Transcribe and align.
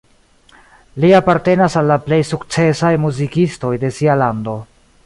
Li 1.03 1.11
apartenas 1.17 1.77
al 1.81 1.91
la 1.91 1.99
plej 2.07 2.19
sukcesaj 2.31 2.93
muzikistoj 3.07 3.73
de 3.87 3.95
sia 4.01 4.19
lando. 4.25 4.61